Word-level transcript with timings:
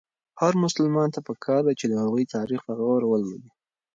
هر 0.41 0.53
مسلمان 0.63 1.07
ته 1.15 1.19
پکار 1.27 1.61
ده 1.67 1.73
چې 1.79 1.85
د 1.87 1.93
هغوی 2.03 2.25
تاریخ 2.35 2.59
په 2.67 2.73
غور 2.79 3.01
ولولي. 3.07 3.51